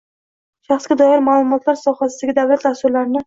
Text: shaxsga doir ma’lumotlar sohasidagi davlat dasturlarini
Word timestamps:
shaxsga 0.69 0.97
doir 1.01 1.21
ma’lumotlar 1.27 1.79
sohasidagi 1.83 2.37
davlat 2.41 2.69
dasturlarini 2.71 3.19